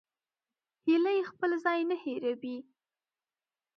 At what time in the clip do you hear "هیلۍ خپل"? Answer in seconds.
0.85-1.51